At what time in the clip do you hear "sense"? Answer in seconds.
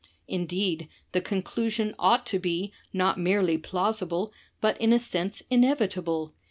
4.97-5.43